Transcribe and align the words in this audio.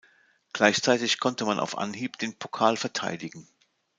Gleichzeitig 0.53 1.19
konnte 1.19 1.45
man 1.45 1.59
auf 1.59 1.77
Anhieb 1.77 2.17
den 2.17 2.35
Pokal 2.35 2.75
verteidigen. 2.75 3.47